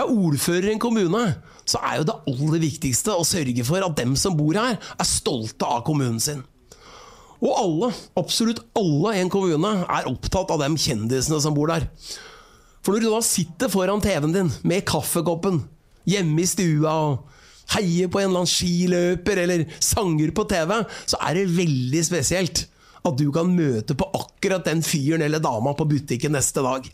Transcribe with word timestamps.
Er 0.00 0.08
ordfører 0.08 0.70
i 0.70 0.72
en 0.72 0.80
kommune, 0.80 1.20
så 1.68 1.80
er 1.84 2.00
jo 2.00 2.06
det 2.08 2.16
aller 2.30 2.62
viktigste 2.62 3.12
å 3.12 3.26
sørge 3.26 3.64
for 3.68 3.84
at 3.84 3.98
dem 3.98 4.14
som 4.16 4.36
bor 4.38 4.56
her, 4.56 4.78
er 4.80 5.08
stolte 5.08 5.66
av 5.68 5.84
kommunen 5.84 6.20
sin. 6.22 6.40
Og 7.40 7.52
alle, 7.56 7.90
absolutt 8.20 8.62
alle 8.76 9.14
i 9.16 9.20
en 9.20 9.32
kommune, 9.32 9.72
er 9.84 10.08
opptatt 10.08 10.52
av 10.54 10.62
de 10.62 10.70
kjendisene 10.80 11.40
som 11.44 11.56
bor 11.56 11.72
der. 11.72 11.84
For 12.80 12.96
når 12.96 13.04
du 13.04 13.10
da 13.12 13.20
sitter 13.24 13.72
foran 13.72 14.00
TV-en 14.00 14.34
din 14.34 14.50
med 14.64 14.86
kaffekoppen 14.88 15.60
hjemme 16.08 16.44
i 16.44 16.48
stua 16.48 16.94
og 17.04 17.36
heier 17.74 18.08
på 18.10 18.22
en 18.22 18.30
eller 18.30 18.42
annen 18.42 18.50
skiløper 18.50 19.42
eller 19.44 19.66
sanger 19.84 20.32
på 20.36 20.46
TV, 20.48 20.74
så 21.12 21.20
er 21.28 21.36
det 21.36 21.58
veldig 21.58 22.04
spesielt 22.08 22.64
at 23.00 23.16
du 23.20 23.28
kan 23.32 23.52
møte 23.52 23.96
på 23.96 24.08
akkurat 24.16 24.64
den 24.64 24.80
fyren 24.84 25.24
eller 25.24 25.44
dama 25.44 25.76
på 25.76 25.88
butikken 25.92 26.34
neste 26.36 26.64
dag. 26.64 26.88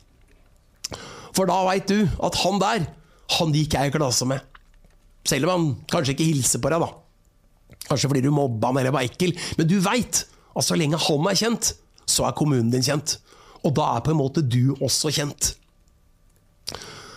For 1.37 1.49
da 1.49 1.63
veit 1.69 1.91
du 1.91 2.07
at 2.25 2.39
han 2.43 2.63
der, 2.63 2.87
han 3.37 3.55
gikk 3.55 3.75
jeg 3.75 3.91
i 3.91 3.97
klasse 3.97 4.29
med. 4.29 4.41
Selv 5.27 5.49
om 5.49 5.53
han 5.53 5.69
kanskje 5.91 6.15
ikke 6.15 6.29
hilser 6.29 6.63
på 6.63 6.71
deg, 6.71 6.85
da. 6.85 7.77
Kanskje 7.87 8.11
fordi 8.11 8.25
du 8.25 8.33
mobba 8.35 8.71
han 8.71 8.81
eller 8.83 8.95
var 8.95 9.07
ekkel. 9.07 9.35
Men 9.59 9.69
du 9.71 9.79
veit 9.83 10.25
at 10.27 10.65
så 10.65 10.79
lenge 10.79 11.01
han 11.03 11.31
er 11.31 11.39
kjent, 11.39 11.73
så 12.07 12.27
er 12.27 12.37
kommunen 12.39 12.71
din 12.73 12.85
kjent. 12.87 13.19
Og 13.67 13.75
da 13.77 13.97
er 13.97 14.05
på 14.07 14.13
en 14.15 14.21
måte 14.21 14.45
du 14.45 14.77
også 14.79 15.11
kjent. 15.15 15.55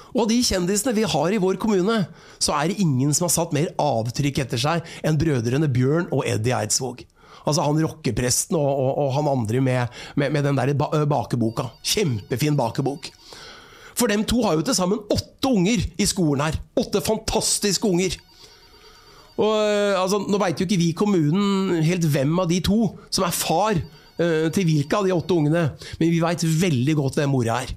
Og 0.09 0.23
av 0.23 0.31
de 0.31 0.39
kjendisene 0.41 0.95
vi 0.97 1.05
har 1.05 1.33
i 1.33 1.41
vår 1.41 1.59
kommune, 1.61 1.99
så 2.41 2.55
er 2.57 2.71
det 2.71 2.81
ingen 2.81 3.13
som 3.13 3.27
har 3.27 3.35
satt 3.35 3.53
mer 3.53 3.69
avtrykk 3.81 4.41
etter 4.41 4.61
seg 4.61 4.87
enn 5.05 5.19
brødrene 5.21 5.69
Bjørn 5.69 6.09
og 6.09 6.25
Eddie 6.25 6.57
Eidsvåg. 6.57 7.03
Altså 7.45 7.63
han 7.65 7.79
rockepresten 7.81 8.57
og, 8.57 8.67
og, 8.67 8.89
og, 9.03 9.11
han 9.15 9.29
andre 9.31 9.61
med, 9.63 9.99
med, 10.19 10.33
med 10.33 10.45
den 10.49 10.59
der 10.59 10.73
bakeboka. 11.09 11.69
Kjempefin 11.85 12.57
bakebok. 12.59 13.11
For 13.99 14.07
dem 14.11 14.23
to 14.27 14.41
har 14.45 14.55
jo 14.55 14.63
til 14.63 14.77
sammen 14.77 15.01
åtte 15.11 15.51
unger 15.51 15.83
i 15.99 16.07
skolen 16.07 16.45
her. 16.45 16.57
Åtte 16.79 17.01
fantastiske 17.03 17.87
unger. 17.87 18.15
Og 19.39 19.55
altså, 19.99 20.21
Nå 20.27 20.39
veit 20.41 20.59
jo 20.59 20.67
ikke 20.67 20.79
vi 20.79 20.91
i 20.91 20.97
kommunen 20.97 21.79
helt 21.85 22.07
hvem 22.11 22.41
av 22.43 22.49
de 22.49 22.59
to 22.63 22.93
som 23.11 23.25
er 23.27 23.35
far 23.35 23.77
uh, 23.79 24.47
til 24.55 24.67
hvilke 24.67 24.97
av 24.97 25.07
de 25.07 25.15
åtte 25.15 25.35
ungene, 25.35 25.69
men 25.99 26.11
vi 26.11 26.23
veit 26.23 26.43
veldig 26.43 26.97
godt 26.99 27.19
hvem 27.19 27.31
mora 27.31 27.61
er. 27.63 27.75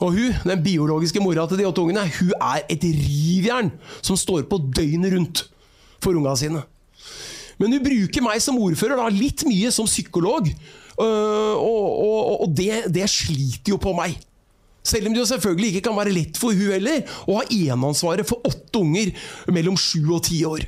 Og 0.00 0.14
hun, 0.16 0.36
den 0.48 0.62
biologiske 0.64 1.20
mora 1.20 1.44
til 1.48 1.60
de 1.60 1.68
åtte 1.68 1.82
ungene, 1.84 2.06
hun 2.18 2.32
er 2.36 2.64
et 2.72 2.84
rivjern 2.84 3.72
som 4.00 4.16
står 4.16 4.46
på 4.48 4.60
døgnet 4.72 5.12
rundt 5.12 5.42
for 6.00 6.16
unga 6.16 6.32
sine. 6.40 6.62
Men 7.60 7.76
hun 7.76 7.84
bruker 7.84 8.24
meg 8.24 8.40
som 8.40 8.56
ordfører 8.60 8.96
da, 8.96 9.10
litt 9.12 9.44
mye 9.48 9.68
som 9.74 9.88
psykolog, 9.88 10.48
uh, 11.00 11.52
og, 11.56 11.84
og, 12.00 12.44
og 12.46 12.56
det, 12.56 12.86
det, 12.92 13.08
sliter 13.12 13.74
jo 13.74 13.80
på 13.80 13.92
meg. 13.96 14.16
Selv 14.82 15.08
om 15.08 15.14
det 15.14 15.20
jo 15.20 15.28
selvfølgelig 15.28 15.74
ikke 15.74 15.86
kan 15.90 15.98
være 15.98 16.14
lett 16.14 16.40
for 16.40 16.56
hun 16.56 16.72
heller 16.72 17.04
å 17.28 17.40
ha 17.40 17.46
eneansvaret 17.46 18.28
for 18.28 18.46
åtte 18.48 18.80
unger 18.80 19.12
mellom 19.52 19.76
sju 19.78 20.02
og 20.08 20.22
ti 20.28 20.40
år. 20.48 20.64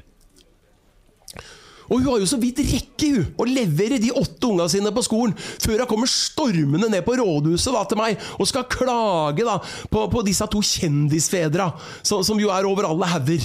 Og 1.93 1.99
hun 2.01 2.09
har 2.09 2.23
jo 2.23 2.29
så 2.31 2.39
vidt 2.41 2.63
rekke 2.65 3.09
hun, 3.13 3.25
å 3.41 3.47
levere 3.49 3.99
de 4.01 4.13
åtte 4.17 4.49
unga 4.49 4.69
sine 4.73 4.93
på 4.95 5.03
skolen 5.05 5.35
før 5.37 5.83
hun 5.83 5.89
kommer 5.91 6.09
stormende 6.09 6.89
ned 6.93 7.05
på 7.05 7.17
rådhuset 7.21 7.75
da, 7.75 7.83
til 7.89 8.01
meg 8.01 8.23
og 8.39 8.49
skal 8.49 8.69
klage 8.71 9.45
da, 9.45 9.59
på, 9.93 10.07
på 10.13 10.23
disse 10.25 10.47
to 10.53 10.63
kjendisfedra, 10.65 11.73
som, 12.01 12.23
som, 12.25 12.41
jo 12.41 12.53
er 12.55 12.69
over 12.69 12.89
alle 12.89 13.11
hauger. 13.13 13.45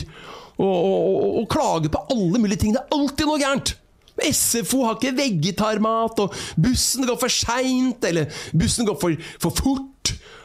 Og, 0.57 0.63
og, 0.63 1.01
og, 1.09 1.33
og 1.41 1.51
klage 1.51 1.91
på 1.93 2.05
alle 2.13 2.39
mulige 2.41 2.63
ting. 2.63 2.73
Det 2.73 2.81
er 2.85 2.95
alltid 2.97 3.29
noe 3.29 3.41
gærent! 3.41 3.75
SFO 4.17 4.79
har 4.81 4.95
ikke 4.95 5.13
vegetarmat, 5.13 6.23
og 6.23 6.33
bussen 6.57 7.05
går 7.05 7.19
for 7.21 7.29
seint, 7.29 8.01
eller 8.07 8.31
bussen 8.57 8.87
går 8.87 8.97
for, 8.97 9.27
for 9.43 9.59
fort. 9.59 9.85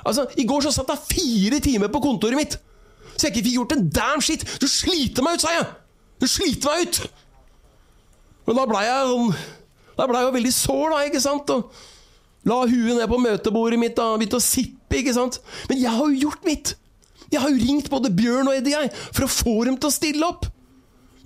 Altså, 0.03 0.27
I 0.39 0.47
går 0.49 0.67
så 0.67 0.73
satt 0.75 0.91
jeg 0.93 1.09
fire 1.13 1.61
timer 1.65 1.91
på 1.93 2.03
kontoret 2.05 2.39
mitt, 2.39 2.59
så 3.15 3.27
jeg 3.27 3.35
ikke 3.35 3.47
fikk 3.47 3.57
gjort 3.61 3.75
en 3.77 3.89
damn 3.95 4.23
shit! 4.25 4.45
Du 4.61 4.67
sliter 4.71 5.25
meg 5.25 5.39
ut, 5.39 5.45
sa 5.45 5.55
jeg! 5.55 5.67
Du 6.23 6.29
sliter 6.31 6.73
meg 6.73 6.87
ut! 6.87 7.03
Men 8.49 8.59
da 8.59 8.67
blei 8.67 8.83
jeg 8.89 9.11
sånn 9.13 9.35
Da 9.95 10.07
blei 10.11 10.23
jeg 10.23 10.27
jo 10.27 10.37
veldig 10.39 10.55
sår, 10.57 10.87
da, 10.91 11.03
ikke 11.07 11.23
sant? 11.23 11.53
Og 11.55 12.49
la 12.49 12.63
huet 12.67 12.97
ned 12.99 13.07
på 13.11 13.21
møtebordet 13.23 13.79
mitt 13.79 14.01
og 14.03 14.17
begynte 14.19 14.41
å 14.41 14.43
sippe, 14.43 14.99
ikke 14.99 15.15
sant? 15.15 15.39
Men 15.71 15.83
jeg 15.83 15.93
har 15.95 16.09
jo 16.09 16.25
gjort 16.27 16.49
mitt! 16.49 16.75
Jeg 17.33 17.41
har 17.41 17.53
jo 17.53 17.63
ringt 17.63 17.89
både 17.93 18.11
Bjørn 18.13 18.51
og 18.51 18.57
Eddie 18.59 18.75
jeg, 18.75 18.91
for 19.15 19.27
å 19.27 19.31
få 19.31 19.55
dem 19.69 19.79
til 19.79 19.89
å 19.89 19.95
stille 19.95 20.27
opp! 20.27 20.49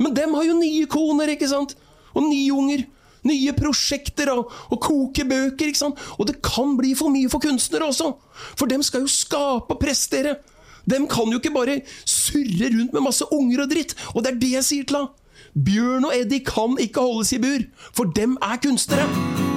Men 0.03 0.13
dem 0.17 0.35
har 0.37 0.45
jo 0.45 0.59
nye 0.59 0.85
koner, 0.91 1.33
ikke 1.33 1.49
sant? 1.49 1.73
Og 2.13 2.27
nye 2.27 2.53
unger. 2.53 2.85
Nye 3.27 3.55
prosjekter 3.57 4.31
og, 4.33 4.53
og 4.71 4.81
kokebøker. 4.83 5.71
ikke 5.71 5.83
sant? 5.83 6.01
Og 6.19 6.29
det 6.31 6.39
kan 6.45 6.77
bli 6.79 6.95
for 6.99 7.13
mye 7.13 7.31
for 7.33 7.43
kunstnere 7.43 7.91
også! 7.91 8.13
For 8.57 8.71
dem 8.71 8.85
skal 8.87 9.05
jo 9.05 9.11
skape 9.11 9.75
og 9.75 9.83
prestere! 9.83 10.39
Dem 10.87 11.09
kan 11.11 11.33
jo 11.33 11.41
ikke 11.41 11.55
bare 11.55 11.81
surre 12.07 12.71
rundt 12.71 12.95
med 12.95 13.07
masse 13.09 13.27
unger 13.35 13.65
og 13.65 13.73
dritt! 13.73 13.97
Og 14.15 14.23
det 14.23 14.35
er 14.35 14.43
det 14.43 14.53
jeg 14.59 14.69
sier 14.71 14.89
til 14.89 15.03
henne! 15.03 15.15
Bjørn 15.57 16.05
og 16.05 16.13
Eddie 16.13 16.45
kan 16.45 16.77
ikke 16.81 17.01
holdes 17.01 17.33
i 17.33 17.41
bur, 17.41 17.65
for 17.97 18.13
dem 18.17 18.37
er 18.45 18.61
kunstnere! 18.61 19.56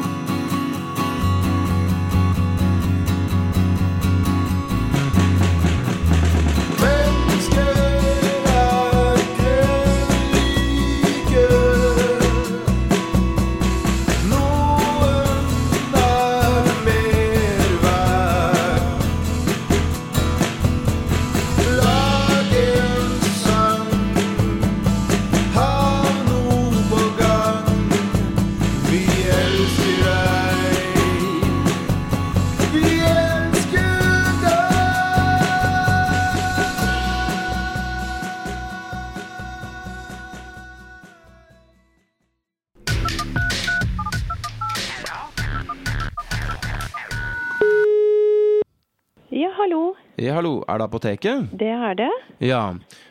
Ja, 49.59 50.37
hallo. 50.37 50.61
Er 50.71 50.79
det 50.79 50.85
apoteket? 50.85 51.49
Det 51.59 51.67
er 51.67 51.95
det. 51.99 52.11
Ja. 52.47 52.61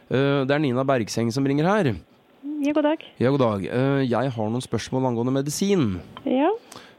Uh, 0.08 0.46
det 0.48 0.54
er 0.54 0.62
Nina 0.62 0.80
Bergseng 0.80 1.28
som 1.28 1.44
ringer 1.44 1.66
her. 1.68 1.90
Ja, 2.64 2.72
god 2.72 2.86
dag. 2.86 3.04
Ja, 3.20 3.32
god 3.34 3.42
dag. 3.42 3.66
Uh, 3.68 4.00
jeg 4.00 4.32
har 4.32 4.48
noen 4.48 4.64
spørsmål 4.64 5.10
angående 5.10 5.34
medisin. 5.34 5.98
Ja. 6.24 6.48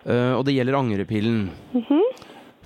Uh, 0.05 0.37
og 0.37 0.43
det 0.45 0.53
gjelder 0.53 0.77
angrepillen. 0.77 1.49
Mm 1.73 1.81
-hmm. 1.81 2.05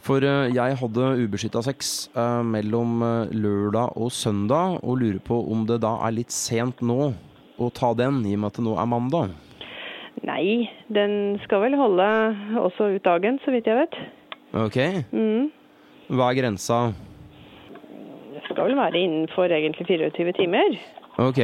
For 0.03 0.19
jeg 0.19 0.75
hadde 0.75 1.23
ubeskytta 1.23 1.61
sex 1.63 2.09
mellom 2.43 2.99
lørdag 3.31 3.95
og 3.95 4.11
søndag, 4.11 4.83
og 4.83 4.97
lurer 4.97 5.19
på 5.19 5.51
om 5.51 5.65
det 5.65 5.79
da 5.79 5.95
er 6.05 6.11
litt 6.11 6.31
sent 6.31 6.81
nå 6.81 7.13
å 7.57 7.69
ta 7.69 7.93
den, 7.93 8.25
i 8.25 8.33
og 8.33 8.39
med 8.39 8.47
at 8.47 8.55
det 8.55 8.65
nå 8.65 8.75
er 8.75 8.85
mandag? 8.85 9.29
Nei, 10.23 10.69
den 10.89 11.39
skal 11.43 11.61
vel 11.61 11.75
holde 11.75 12.03
også 12.59 12.95
ut 12.95 13.03
dagen, 13.03 13.39
så 13.45 13.51
vidt 13.51 13.65
jeg 13.65 13.75
vet. 13.75 13.95
Ok. 14.53 14.77
Mm. 15.13 15.51
Hva 16.11 16.31
er 16.31 16.39
grensa? 16.41 16.79
Det 18.33 18.43
skal 18.49 18.67
vel 18.67 18.75
være 18.77 18.99
innenfor 18.99 19.51
egentlig 19.53 19.87
24 19.87 20.35
timer. 20.39 20.75
Ok. 21.21 21.39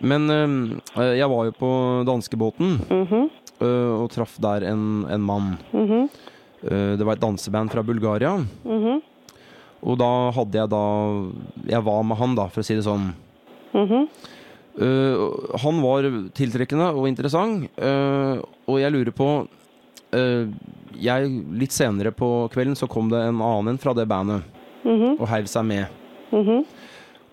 Men 0.00 0.30
øh, 0.30 1.18
jeg 1.18 1.28
var 1.28 1.48
jo 1.48 1.52
på 1.58 1.70
danskebåten 2.06 2.78
mm 2.88 3.04
-hmm. 3.04 3.30
øh, 3.60 4.02
og 4.02 4.10
traff 4.10 4.38
der 4.40 4.70
en, 4.72 5.06
en 5.10 5.20
mann. 5.20 5.58
Mm 5.72 5.86
-hmm. 5.86 6.08
uh, 6.62 6.98
det 6.98 7.06
var 7.06 7.12
et 7.12 7.22
danseband 7.22 7.70
fra 7.70 7.82
Bulgaria. 7.82 8.36
Mm 8.36 8.46
-hmm. 8.64 9.00
Og 9.82 9.98
da 9.98 10.30
hadde 10.30 10.58
jeg 10.58 10.70
da 10.70 10.84
Jeg 11.68 11.84
var 11.84 12.02
med 12.02 12.16
han, 12.16 12.34
da, 12.34 12.46
for 12.46 12.60
å 12.60 12.64
si 12.64 12.74
det 12.74 12.84
sånn. 12.84 13.14
Uh, 13.74 15.56
han 15.62 15.82
var 15.82 16.30
tiltrekkende 16.34 16.94
og 16.94 17.08
interessant, 17.08 17.70
og 18.66 18.80
jeg 18.80 18.92
lurer 18.92 19.10
på 19.10 19.46
jeg, 20.98 21.30
Litt 21.60 21.74
senere 21.74 22.12
på 22.14 22.48
kvelden 22.52 22.76
så 22.78 22.88
kom 22.90 23.10
det 23.12 23.22
en 23.28 23.42
annen 23.44 23.78
fra 23.78 23.94
det 23.94 24.06
bandet. 24.10 24.42
Mm 24.82 24.96
-hmm. 24.96 25.20
og 25.20 25.28
heiv 25.28 25.46
seg 25.46 25.64
med. 25.64 25.86
Mm 26.32 26.44
-hmm. 26.44 26.64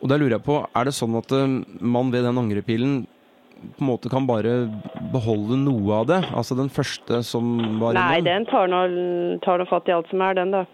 Og 0.01 0.09
da 0.09 0.17
lurer 0.17 0.37
jeg 0.37 0.43
på, 0.43 0.57
er 0.75 0.83
det 0.85 0.93
sånn 0.93 1.15
at 1.15 1.31
uh, 1.31 1.63
man 1.81 2.11
ved 2.11 2.23
den 2.23 2.37
angrepilen 2.37 3.07
på 3.77 3.81
en 3.81 3.89
måte 3.89 4.09
kan 4.09 4.27
bare 4.27 4.69
beholde 5.13 5.57
noe 5.57 5.93
av 5.93 6.05
det? 6.05 6.21
Altså 6.35 6.55
den 6.55 6.69
første 6.69 7.23
som 7.23 7.79
var 7.79 7.93
Nei, 7.93 8.21
den 8.21 8.45
tar 8.45 8.67
nå, 8.67 9.39
tar 9.41 9.57
nå 9.57 9.65
fatt 9.65 9.89
i 9.89 9.95
alt 9.95 10.09
som 10.09 10.21
er, 10.21 10.33
den 10.37 10.51
da. 10.51 10.65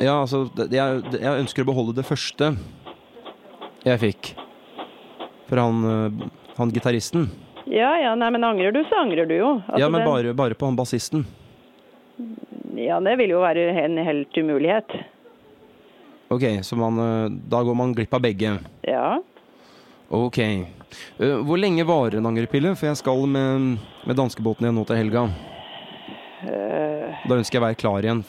Ja, 0.00 0.20
altså, 0.22 0.46
jeg, 0.56 1.02
jeg 1.12 1.42
ønsker 1.42 1.62
å 1.62 1.70
beholde 1.70 1.94
det 1.94 2.06
første 2.06 2.52
jeg 3.86 4.00
fikk. 4.02 4.32
Fra 5.48 5.64
han, 5.68 5.84
uh, 5.84 6.28
han 6.58 6.70
gitaristen. 6.74 7.28
Ja, 7.68 7.92
ja, 8.00 8.14
nei, 8.18 8.30
men 8.34 8.46
angrer 8.46 8.72
du, 8.72 8.80
så 8.88 9.02
angrer 9.02 9.28
du 9.28 9.36
jo. 9.36 9.50
Altså, 9.66 9.80
ja, 9.82 9.88
men 9.92 10.04
bare, 10.06 10.34
bare 10.36 10.56
på 10.58 10.66
han 10.66 10.76
bassisten. 10.78 11.26
Ja, 12.78 12.98
det 13.00 13.16
vil 13.20 13.30
jo 13.34 13.40
være 13.42 13.68
en 13.84 13.98
helt 14.04 14.36
umulighet. 14.38 14.92
Ok, 16.30 16.44
så 16.62 16.76
man, 16.76 16.98
eh, 17.00 17.28
da 17.48 17.62
går 17.64 17.74
man 17.76 17.94
glipp 17.96 18.12
av 18.14 18.20
begge. 18.22 18.58
Ja. 18.84 19.18
Ok. 20.10 20.38
Eh, 20.38 21.38
hvor 21.44 21.56
lenge 21.60 21.84
varer 21.88 22.18
en 22.18 22.28
angrepille? 22.28 22.74
For 22.76 22.90
jeg 22.90 23.00
skal 23.00 23.24
med, 23.26 23.78
med 24.06 24.16
danskebåten 24.18 24.66
igjen 24.66 24.76
nå 24.76 24.84
til 24.88 25.00
helga. 25.00 25.24
Eh, 26.44 27.24
Da 27.28 27.34
ønsker 27.38 27.56
jeg 27.58 27.62
å 27.62 27.66
være 27.66 27.80
klar 27.80 28.04
igjen. 28.04 28.22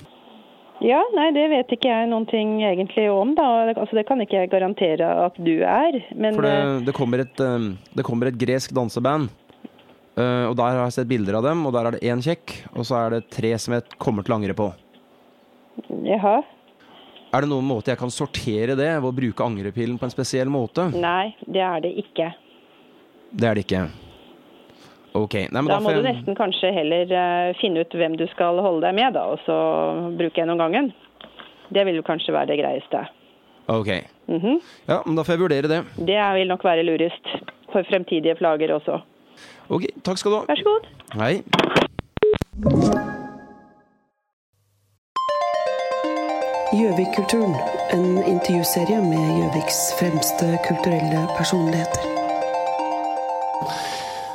ja, 0.82 1.02
nei, 1.14 1.28
det 1.36 1.50
vet 1.52 1.74
ikke 1.76 1.92
jeg 1.92 2.08
noen 2.10 2.26
ting 2.30 2.62
egentlig 2.64 3.10
om, 3.12 3.36
da. 3.36 3.74
Altså, 3.76 3.96
det 4.00 4.08
kan 4.08 4.22
ikke 4.24 4.40
jeg 4.46 4.50
garantere 4.54 5.08
at 5.26 5.36
du 5.36 5.60
er. 5.62 6.00
Men 6.16 6.36
For 6.40 6.48
det, 6.48 6.86
det, 6.88 6.96
kommer 6.96 7.20
et, 7.26 7.36
det 7.96 8.06
kommer 8.08 8.32
et 8.32 8.40
gresk 8.40 8.72
danseband. 8.74 9.30
Eh, 10.19 10.45
og 10.50 10.56
der 10.60 10.75
har 10.75 10.86
jeg 10.88 10.98
sett 11.00 11.10
bilder 11.10 11.39
av 11.39 11.48
dem, 11.48 11.66
og 11.68 11.75
der 11.75 11.88
er 11.88 11.95
det 11.95 12.04
én 12.12 12.21
kjekk, 12.24 12.56
og 12.75 12.88
så 12.88 12.98
er 13.00 13.16
det 13.16 13.30
tre 13.31 13.54
som 13.62 13.77
jeg 13.77 14.00
kommer 14.01 14.25
til 14.25 14.36
å 14.36 14.39
angre 14.42 14.56
på. 14.57 14.71
jaha. 16.04 16.39
Er 17.30 17.45
det 17.45 17.50
noen 17.51 17.68
måte 17.69 17.92
jeg 17.92 18.00
kan 18.01 18.10
sortere 18.10 18.74
det 18.74 18.89
ved 18.89 19.06
å 19.06 19.13
bruke 19.13 19.45
angrepillen 19.45 20.00
på 20.01 20.07
en 20.07 20.13
spesiell 20.13 20.50
måte? 20.50 20.88
Nei, 20.98 21.36
det 21.45 21.62
er 21.62 21.83
det 21.86 21.92
ikke. 22.01 22.31
Det 23.30 23.45
er 23.45 23.60
det 23.60 23.66
ikke. 23.68 23.83
Ok. 25.13 25.36
Nei, 25.36 25.62
men 25.62 25.69
Da 25.69 25.77
da, 25.77 25.83
må 25.86 25.94
jeg... 25.94 26.01
du 26.01 26.07
nesten 26.10 26.38
kanskje 26.38 26.71
heller 26.74 27.13
uh, 27.13 27.54
finne 27.62 27.86
ut 27.86 27.94
hvem 28.01 28.18
du 28.18 28.25
skal 28.33 28.57
holde 28.66 28.81
deg 28.88 28.98
med, 28.98 29.13
da, 29.13 29.27
og 29.30 29.44
så 29.45 29.60
bruke 30.18 30.42
en 30.42 30.56
om 30.56 30.62
gangen. 30.62 30.89
Det 31.69 31.86
vil 31.86 32.00
jo 32.01 32.06
kanskje 32.07 32.33
være 32.33 32.50
det 32.50 32.60
greieste. 32.63 33.06
Ok. 33.69 33.94
Mhm. 34.25 34.57
Ja, 34.89 35.00
men 35.06 35.16
da 35.18 35.25
får 35.25 35.36
jeg 35.36 35.44
vurdere 35.44 35.69
det. 35.69 35.80
Det 36.10 36.19
vil 36.39 36.50
nok 36.50 36.66
være 36.66 36.86
lurest 36.88 37.30
for 37.69 37.86
fremtidige 37.86 38.33
plager 38.42 38.74
også. 38.74 39.04
Ok, 39.70 39.86
takk 40.04 40.18
skal 40.18 40.32
du 40.32 40.38
ha. 40.40 40.46
Vær 40.50 40.62
så 40.64 40.64
god. 40.70 40.90
Hei. 41.22 41.44
Gjøvik-kulturen, 46.70 47.56
en 47.96 48.06
intervjuserie 48.30 49.00
med 49.02 49.30
Gjøviks 49.40 49.80
fremste 49.98 50.52
kulturelle 50.68 51.24
personligheter. 51.38 52.06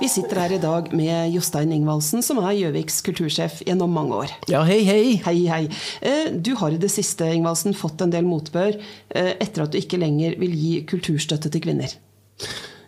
Vi 0.00 0.08
sitter 0.10 0.40
her 0.42 0.52
i 0.56 0.60
dag 0.60 0.90
med 0.96 1.30
Jostein 1.32 1.70
Ingvaldsen, 1.72 2.24
som 2.26 2.40
er 2.42 2.56
Gjøviks 2.58 2.98
kultursjef 3.06 3.60
gjennom 3.64 3.94
mange 3.94 4.18
år. 4.24 4.34
Ja, 4.50 4.64
hei, 4.66 4.80
hei. 4.84 5.14
Hei, 5.24 5.36
hei. 5.48 5.62
Eh, 6.02 6.32
Du 6.34 6.56
har 6.60 6.74
i 6.74 6.80
det 6.82 6.90
siste 6.92 7.30
Ingvaldsen, 7.30 7.76
fått 7.78 8.02
en 8.02 8.12
del 8.12 8.26
motbør 8.26 8.74
eh, 8.74 9.32
etter 9.38 9.64
at 9.64 9.72
du 9.72 9.78
ikke 9.78 10.00
lenger 10.02 10.34
vil 10.42 10.58
gi 10.58 10.74
kulturstøtte 10.90 11.52
til 11.54 11.62
kvinner. 11.68 11.94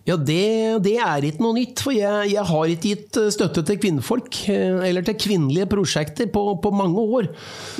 Ja, 0.06 0.14
det, 0.14 0.36
det 0.84 0.92
er 1.02 1.24
ikke 1.26 1.42
noe 1.42 1.56
nytt, 1.56 1.80
for 1.82 1.90
jeg, 1.96 2.28
jeg 2.30 2.44
har 2.46 2.70
ikke 2.70 2.90
gitt 2.92 3.16
eh, 3.18 3.28
støtte 3.34 3.64
til 3.66 3.78
kvinnfolk, 3.82 4.36
eh, 4.54 4.76
eller 4.86 5.02
til 5.06 5.16
kvinnelige 5.18 5.66
prosjekter, 5.72 6.28
på, 6.30 6.44
på 6.62 6.70
mange 6.78 7.02
år. 7.18 7.26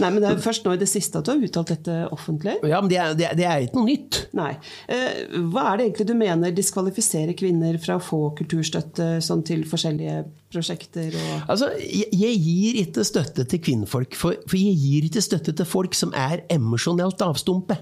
Nei, 0.02 0.10
men 0.10 0.18
det 0.24 0.32
er 0.32 0.40
først 0.42 0.66
nå 0.66 0.74
i 0.74 0.80
det 0.80 0.88
siste 0.90 1.20
at 1.22 1.28
du 1.28 1.32
har 1.36 1.44
uttalt 1.46 1.70
dette 1.70 1.98
offentlig. 2.10 2.56
Ja, 2.66 2.80
men 2.82 2.90
det, 2.90 2.98
er- 2.98 3.14
det, 3.20 3.30
det 3.38 3.46
er 3.46 3.62
ikke 3.68 3.78
noe 3.78 3.86
nytt. 3.92 4.20
Nei. 4.36 4.50
Eh, 4.90 5.22
Hva 5.52 5.68
er 5.70 5.78
det 5.78 5.86
egentlig 5.88 6.08
du 6.10 6.14
mener 6.18 6.56
diskvalifiserer 6.56 7.36
kvinner 7.38 7.78
fra 7.82 8.00
å 8.00 8.02
få 8.02 8.20
kulturstøtte 8.42 9.08
sånn 9.22 9.46
til 9.46 9.62
forskjellige 9.70 10.24
prosjekter 10.52 11.14
og 11.14 11.50
Altså, 11.52 11.70
jeg, 11.78 12.10
jeg 12.14 12.38
gir 12.42 12.80
ikke 12.82 13.06
støtte 13.06 13.46
til 13.50 13.62
kvinnfolk, 13.70 14.18
for, 14.18 14.34
for 14.50 14.58
jeg 14.58 14.74
gir 14.82 15.06
ikke 15.08 15.22
støtte 15.24 15.54
til 15.62 15.68
folk 15.68 15.94
som 15.94 16.10
er 16.16 16.42
emosjonelt 16.52 17.22
avstumpe. 17.22 17.78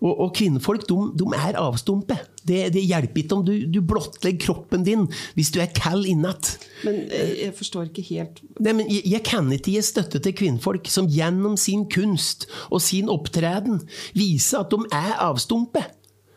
Og, 0.00 0.12
og 0.12 0.32
kvinnfolk, 0.36 0.86
de, 0.88 0.96
de 1.18 1.28
er 1.36 1.58
avstumpe. 1.60 2.18
Det, 2.48 2.68
det 2.72 2.84
hjelper 2.86 3.22
ikke 3.22 3.36
om 3.36 3.44
du, 3.44 3.52
du 3.68 3.80
blottlegger 3.84 4.40
kroppen 4.46 4.84
din 4.86 5.04
hvis 5.36 5.50
du 5.52 5.58
er 5.60 5.72
kald 5.74 6.06
innat. 6.08 6.54
Men 6.86 7.02
eh, 7.12 7.34
jeg 7.44 7.56
forstår 7.58 7.90
ikke 7.90 8.06
helt 8.12 8.42
Nei, 8.62 8.72
men 8.72 8.88
jeg, 8.88 9.04
jeg 9.10 9.24
kan 9.26 9.50
ikke 9.54 9.74
gi 9.74 9.84
støtte 9.84 10.22
til 10.22 10.36
kvinnfolk 10.38 10.88
som 10.90 11.10
gjennom 11.12 11.58
sin 11.60 11.86
kunst 11.92 12.48
og 12.70 12.82
sin 12.84 13.10
opptreden 13.12 13.82
viser 14.16 14.62
at 14.62 14.72
de 14.74 14.88
er 14.94 15.18
avstumpe. 15.28 15.84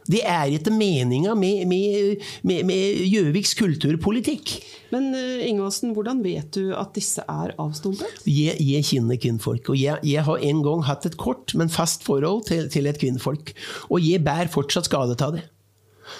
Det 0.09 0.21
er 0.25 0.49
ikke 0.49 0.73
meninga 0.73 1.35
med, 1.37 1.65
med, 1.69 2.23
med, 2.47 2.65
med 2.67 3.01
Gjøviks 3.11 3.53
kulturpolitikk. 3.59 4.55
Men 4.91 5.11
eh, 5.15 5.45
Ingvaldsen, 5.47 5.93
hvordan 5.95 6.23
vet 6.25 6.49
du 6.55 6.73
at 6.75 6.93
disse 6.97 7.23
er 7.29 7.53
avstumpet? 7.61 8.23
Jeg, 8.25 8.57
jeg 8.59 8.87
kjenner 8.89 9.19
kvinnfolk, 9.21 9.71
og 9.71 9.79
jeg, 9.79 10.01
jeg 10.07 10.25
har 10.27 10.45
en 10.51 10.61
gang 10.65 10.85
hatt 10.89 11.07
et 11.07 11.17
kort, 11.21 11.55
men 11.57 11.71
fast 11.71 12.05
forhold 12.07 12.45
til, 12.49 12.67
til 12.73 12.89
et 12.89 12.99
kvinnfolk. 13.01 13.53
Og 13.89 14.03
jeg 14.03 14.23
bærer 14.25 14.51
fortsatt 14.51 14.89
skade 14.89 15.17
av 15.21 15.37
det. 15.37 15.45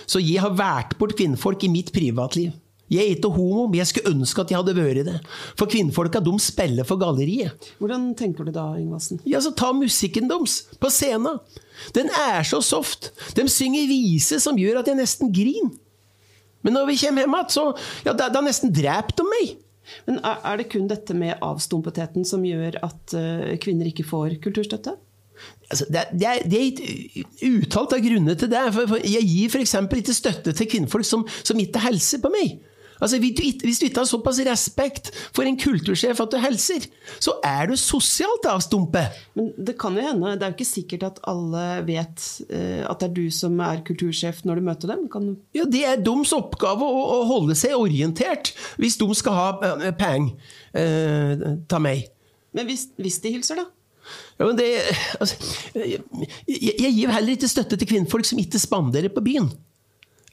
Så 0.07 0.21
jeg 0.23 0.39
har 0.43 0.55
vært 0.55 0.95
bort 0.99 1.17
kvinnfolk 1.19 1.65
i 1.65 1.71
mitt 1.71 1.91
privatliv. 1.95 2.53
Jeg 2.91 3.05
er 3.05 3.13
ikke 3.15 3.31
homo, 3.31 3.69
men 3.69 3.79
jeg 3.79 3.87
skulle 3.87 4.11
ønske 4.11 4.43
at 4.43 4.51
jeg 4.51 4.59
hadde 4.59 4.75
vært 4.75 5.05
det. 5.07 5.17
For 5.59 5.71
kvinnfolka 5.71 6.19
de 6.23 6.33
spiller 6.43 6.87
for 6.87 6.99
galleriet. 6.99 7.71
Hvordan 7.79 8.09
tenker 8.19 8.47
du 8.47 8.51
da, 8.55 8.65
Ingvaldsen? 8.79 9.21
Ja, 9.23 9.39
så 9.43 9.53
ta 9.55 9.71
musikken 9.75 10.27
deres 10.31 10.65
på 10.81 10.91
scenen. 10.91 11.39
Den 11.95 12.11
er 12.11 12.43
så 12.47 12.59
soft. 12.65 13.13
De 13.37 13.47
synger 13.51 13.87
viser 13.87 14.43
som 14.43 14.59
gjør 14.59 14.81
at 14.81 14.91
jeg 14.91 14.99
nesten 14.99 15.31
griner. 15.31 15.71
Men 16.61 16.75
når 16.77 16.91
vi 16.91 16.97
kommer 17.01 17.23
hjem 17.23 17.35
igjen, 17.37 17.53
så 17.53 17.63
ja, 18.05 18.13
da, 18.13 18.27
da 18.29 18.41
nesten 18.45 18.73
dreper 18.75 19.17
de 19.17 19.25
meg. 19.29 19.53
Men 20.05 20.19
er, 20.21 20.59
det 20.59 20.67
kun 20.71 20.89
dette 20.91 21.15
med 21.17 21.39
avstumpetheten 21.41 22.27
som 22.27 22.43
gjør 22.45 22.77
at 22.85 23.15
eh, 23.17 23.55
kvinner 23.61 23.89
ikke 23.89 24.05
får 24.07 24.37
kulturstøtte? 24.43 24.93
Altså, 25.71 25.87
det, 25.89 26.03
er, 26.03 26.11
det, 26.13 26.27
er, 26.27 26.43
det 26.51 26.59
er 26.61 27.55
uttalt 27.63 27.95
av 27.95 28.03
grunner 28.03 28.37
til 28.37 28.51
det. 28.51 28.61
For, 28.75 28.91
for 28.93 29.07
jeg 29.07 29.25
gir 29.25 29.49
f.eks. 29.55 29.75
ikke 29.79 30.15
støtte 30.15 30.53
til 30.53 30.69
kvinnfolk 30.69 31.07
som, 31.07 31.25
som 31.41 31.59
ikke 31.61 31.81
hilser 31.87 32.21
på 32.21 32.31
meg. 32.33 32.59
Altså, 33.01 33.17
hvis, 33.19 33.33
du, 33.35 33.85
ikke- 33.87 33.97
har 33.97 34.05
såpass 34.05 34.39
respekt 34.45 35.09
for 35.33 35.43
en 35.43 35.57
kultursjef 35.57 36.19
at 36.21 36.31
du 36.31 36.37
hilser, 36.37 36.85
så 37.19 37.33
er 37.43 37.67
du 37.71 37.75
sosialt 37.75 38.45
avstumpe. 38.45 39.01
Men 39.35 39.51
det 39.57 39.75
kan 39.81 39.95
jo 39.97 40.05
hende, 40.05 40.35
det 40.37 40.45
er 40.45 40.53
jo 40.53 40.57
ikke 40.59 40.69
sikkert 40.69 41.03
at 41.09 41.19
alle 41.27 41.63
vet 41.87 42.27
eh, 42.49 42.85
at 42.85 43.01
det 43.01 43.09
er 43.09 43.13
du 43.17 43.25
som 43.33 43.59
er 43.65 43.81
kultursjef 43.87 44.43
når 44.45 44.61
du 44.61 44.67
møter 44.69 44.93
dem. 44.93 45.07
Kan, 45.11 45.31
Ja, 45.57 45.65
Det 45.65 45.83
er 45.85 45.95
deres 46.05 46.31
oppgave 46.37 46.85
å, 46.85 47.03
å 47.17 47.19
holde 47.29 47.57
seg 47.57 47.73
orientert 47.77 48.53
hvis 48.77 48.97
de 49.01 49.09
skal 49.17 49.33
ha 49.33 49.49
eh, 49.81 49.91
penger 49.97 50.35
eh, 50.77 51.45
av 51.73 51.81
meg. 51.81 52.07
men 52.53 52.67
hvis, 52.69 52.87
hvis 52.99 53.19
de 53.23 53.31
hilser, 53.37 53.55
da? 53.63 53.65
Ja, 54.39 54.45
men 54.47 54.57
det, 54.57 54.67
altså, 55.21 55.35
jeg, 55.77 56.01
jeg 56.47 56.93
gir 56.97 57.11
heller 57.13 57.35
ikke 57.37 57.47
støtte 57.51 57.77
til 57.77 57.87
kvinnfolk 57.87 58.25
som 58.27 58.39
ikke 58.41 58.59
spanderer 58.59 59.11
på 59.13 59.21
byen. 59.23 59.49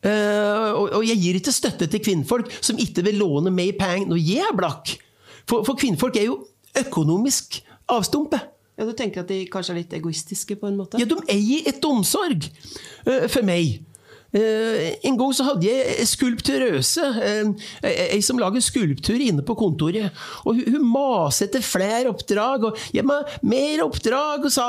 Eh, 0.06 0.68
og, 0.78 0.92
og 1.00 1.02
jeg 1.06 1.18
gir 1.18 1.38
ikke 1.40 1.54
støtte 1.54 1.88
til 1.90 2.02
kvinnfolk 2.04 2.52
som 2.60 2.78
ikke 2.78 3.02
vil 3.08 3.18
låne 3.18 3.50
meg 3.54 3.74
penger 3.80 4.12
når 4.12 4.22
jeg 4.22 4.46
er 4.46 4.54
blakk. 4.56 4.94
For, 5.48 5.64
for 5.66 5.78
kvinnfolk 5.80 6.20
er 6.20 6.28
jo 6.28 6.38
økonomisk 6.78 7.60
avstumpe. 7.90 8.40
Ja, 8.78 8.86
Du 8.86 8.94
tenker 8.94 9.24
at 9.24 9.32
de 9.32 9.42
kanskje 9.50 9.74
er 9.74 9.80
litt 9.80 9.94
egoistiske 9.98 10.54
på 10.60 10.70
en 10.70 10.78
måte? 10.78 11.00
Ja, 11.02 11.08
de 11.08 11.18
eier 11.34 11.66
et 11.72 11.84
omsorg 11.88 12.46
eh, 12.46 13.26
for 13.26 13.42
meg. 13.46 13.80
Eh, 14.28 14.92
en 15.08 15.16
gang 15.16 15.32
så 15.32 15.46
hadde 15.46 15.64
jeg 15.64 16.04
skulptørøse, 16.10 17.04
uh, 17.16 17.68
ei 17.88 18.18
som 18.22 18.36
lager 18.38 18.60
skulptur 18.60 19.16
inne 19.16 19.42
på 19.42 19.56
kontoret. 19.56 20.12
Og 20.44 20.60
hun, 20.60 20.76
hun 20.76 20.88
maste 20.92 21.48
etter 21.48 21.64
flere 21.64 22.12
oppdrag, 22.12 22.68
og 22.68 22.82
meg 23.08 23.38
mer 23.40 23.86
oppdrag, 23.86 24.44
og 24.44 24.52
sa 24.52 24.68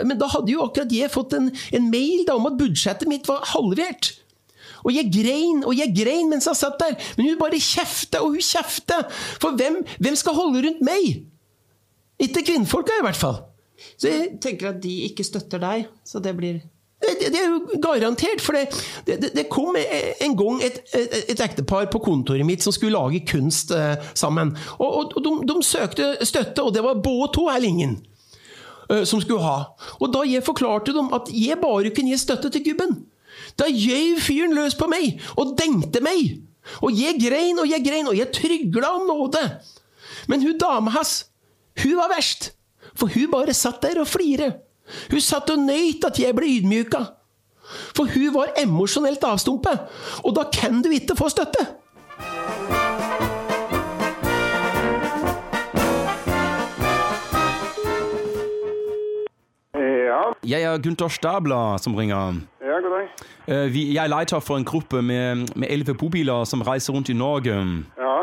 Men 0.00 0.16
da 0.18 0.30
hadde 0.32 0.54
jo 0.54 0.64
akkurat 0.64 0.96
jeg 0.96 1.12
fått 1.12 1.36
en, 1.36 1.52
en 1.52 1.90
mail 1.92 2.24
da, 2.26 2.38
om 2.40 2.48
at 2.48 2.56
budsjettet 2.58 3.10
mitt 3.10 3.28
var 3.28 3.44
halvert. 3.52 4.14
Og 4.86 4.94
jeg 4.94 5.10
grein 5.10 5.64
og 5.66 5.74
jeg 5.74 5.90
grein 5.96 6.30
mens 6.30 6.46
jeg 6.46 6.58
satt 6.60 6.78
der, 6.82 6.94
men 7.18 7.32
hun 7.32 7.40
bare 7.40 7.58
kjefta 7.58 8.22
og 8.22 8.36
hun 8.36 8.44
kjefta. 8.44 9.02
For 9.42 9.58
hvem, 9.58 9.82
hvem 9.98 10.18
skal 10.18 10.38
holde 10.38 10.62
rundt 10.68 10.84
meg? 10.86 11.26
Ikke 12.22 12.44
kvinnfolka, 12.46 13.00
i 13.00 13.04
hvert 13.04 13.18
fall. 13.18 13.42
Så 13.98 14.08
jeg, 14.08 14.38
tenker 14.40 14.70
at 14.70 14.80
de 14.80 14.94
ikke 15.10 15.26
støtter 15.26 15.60
deg, 15.60 15.90
så 16.06 16.22
det 16.22 16.32
blir 16.38 16.62
det, 16.96 17.28
det 17.28 17.36
er 17.36 17.50
jo 17.50 17.78
garantert, 17.82 18.40
for 18.40 18.56
det, 18.56 18.70
det, 19.04 19.28
det 19.36 19.42
kom 19.52 19.76
en 19.76 20.36
gang 20.38 20.62
et, 20.64 20.78
et, 20.96 21.16
et 21.34 21.42
ektepar 21.44 21.90
på 21.92 22.00
kontoret 22.00 22.46
mitt 22.48 22.64
som 22.64 22.72
skulle 22.72 22.96
lage 22.96 23.20
kunst 23.28 23.70
eh, 23.76 24.00
sammen. 24.16 24.54
Og, 24.78 24.86
og, 24.86 25.12
og 25.18 25.26
de, 25.26 25.34
de 25.50 25.56
søkte 25.66 26.06
støtte, 26.24 26.64
og 26.64 26.72
det 26.74 26.84
var 26.86 27.02
både 27.04 27.28
to 27.36 27.44
eller 27.52 27.68
ingen 27.68 27.98
eh, 28.90 29.04
som 29.04 29.20
skulle 29.20 29.44
ha. 29.44 29.58
Og 30.00 30.08
da 30.14 30.24
jeg 30.24 30.46
forklarte 30.46 30.96
dem 30.96 31.12
at 31.12 31.28
jeg 31.36 31.60
bare 31.60 31.92
kunne 31.92 32.14
gi 32.14 32.22
støtte 32.24 32.50
til 32.54 32.64
gubben, 32.70 32.96
da 33.56 33.68
gjøv 33.70 34.20
fyren 34.20 34.54
løs 34.56 34.76
på 34.76 34.88
meg 34.90 35.22
og 35.36 35.54
dengte 35.58 36.02
meg. 36.04 36.42
Og 36.82 36.92
jeg 36.98 37.18
grein 37.22 37.58
og 37.62 37.68
jeg 37.70 37.84
grein, 37.86 38.08
og 38.10 38.16
jeg 38.18 38.32
trygla 38.34 38.90
om 38.98 39.06
nåde. 39.08 39.42
Men 40.28 40.42
hun 40.42 40.58
dama 40.58 40.90
hans, 40.96 41.26
hun 41.82 41.96
var 41.96 42.10
verst. 42.16 42.52
For 42.96 43.12
hun 43.12 43.30
bare 43.30 43.54
satt 43.54 43.82
der 43.84 44.00
og 44.02 44.08
flire. 44.08 44.52
Hun 45.10 45.20
satt 45.22 45.50
og 45.52 45.62
nøyt 45.62 46.04
at 46.08 46.18
jeg 46.18 46.34
ble 46.36 46.48
ydmyka. 46.58 47.02
For 47.96 48.06
hun 48.10 48.30
var 48.34 48.52
emosjonelt 48.60 49.24
avstumpe, 49.26 49.72
og 50.22 50.36
da 50.36 50.46
kan 50.54 50.82
du 50.84 50.90
ikke 50.94 51.16
få 51.18 51.28
støtte. 51.32 51.64
Ja, 59.76 60.22
Jeg 60.46 60.62
er 60.62 60.78
Gunther 60.78 61.08
Stabler 61.08 61.76
som 61.82 61.94
ringer. 61.94 62.40
Ja, 62.86 63.00
deg? 63.00 63.26
Eh, 63.46 63.66
vi, 63.74 63.82
jeg 63.94 64.12
leter 64.12 64.40
for 64.40 64.56
en 64.60 64.64
gruppe 64.64 65.02
med 65.02 65.46
med 65.54 65.68
elleve 65.70 65.94
bobiler 65.94 66.44
som 66.44 66.62
reiser 66.62 66.92
rundt 66.94 67.08
i 67.08 67.16
Norge. 67.16 67.54
Ja, 67.98 68.14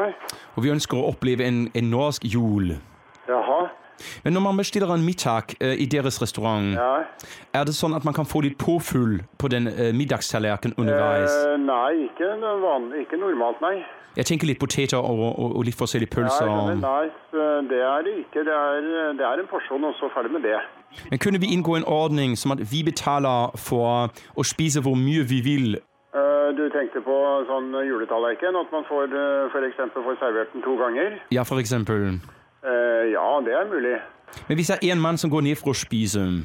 Og 0.55 0.63
vi 0.63 0.71
ønsker 0.73 0.97
å 0.97 1.07
oppleve 1.11 1.45
en, 1.45 1.67
en 1.73 1.89
norsk 1.89 2.25
jul. 2.25 2.75
Men 4.23 4.33
når 4.33 4.41
man 4.41 4.57
bestiller 4.57 4.93
en 4.93 5.05
middag 5.05 5.55
eh, 5.61 5.75
i 5.79 5.85
deres 5.85 6.21
restaurant, 6.21 6.73
Ja. 6.75 7.03
er 7.53 7.63
det 7.65 7.73
sånn 7.77 7.95
at 7.95 8.03
man 8.05 8.13
kan 8.13 8.25
få 8.25 8.41
litt 8.43 8.57
påfyll 8.57 9.21
på 9.37 9.47
den 9.49 9.67
eh, 9.67 9.91
middagstallerkenen 9.93 10.75
underveis? 10.77 11.31
Eh, 11.45 11.57
nei, 11.57 12.09
ikke, 12.09 12.33
noe 12.41 12.59
vanlig, 12.63 13.05
ikke 13.07 13.19
normalt, 13.21 13.61
nei. 13.61 13.83
Jeg 14.15 14.25
tenker 14.29 14.45
litt 14.45 14.59
poteter 14.61 14.97
og, 15.01 15.21
og, 15.39 15.55
og 15.57 15.63
litt 15.65 15.75
forskjellige 15.77 16.11
pølser. 16.13 16.45
Nei, 16.45 16.75
pølser. 16.75 16.81
nei, 16.85 17.63
det 17.71 17.79
er 17.81 18.03
det 18.05 18.11
ikke. 18.25 18.43
Det 18.45 18.53
er, 18.53 18.91
det 19.17 19.25
er 19.25 19.41
en 19.41 19.47
porsjon, 19.49 19.87
og 19.89 19.95
så 19.97 20.09
ferdig 20.13 20.31
med 20.35 20.43
det. 20.45 20.59
Men 21.09 21.17
kunne 21.23 21.39
vi 21.41 21.49
inngå 21.55 21.75
en 21.79 21.87
ordning 21.89 22.35
som 22.37 22.51
at 22.53 22.61
vi 22.71 22.83
betaler 22.85 23.55
for 23.57 24.11
å 24.37 24.45
spise 24.45 24.83
hvor 24.85 24.93
mye 24.99 25.23
vi 25.25 25.39
vil? 25.41 25.79
Eh, 26.13 26.49
du 26.53 26.67
tenkte 26.69 27.01
på 27.01 27.15
sånn 27.49 27.73
juletallerken, 27.87 28.53
at 28.61 28.69
man 28.75 28.85
får 28.85 29.09
f.eks. 29.49 29.81
får 29.97 30.19
servert 30.21 30.53
den 30.53 30.61
to 30.61 30.77
ganger? 30.77 31.17
Ja, 31.33 31.41
for 31.49 31.57
eksempel. 31.57 32.19
Eh, 32.65 33.11
ja, 33.11 33.39
det 33.45 33.53
er 33.53 33.69
mulig. 33.73 33.97
Men 34.47 34.57
hvis 34.57 34.67
det 34.67 34.77
er 34.81 34.91
en 34.91 35.01
mann 35.01 35.17
som 35.17 35.29
går 35.29 35.41
ned 35.41 35.55
for 35.55 35.69
å 35.69 35.77
spise, 35.77 36.43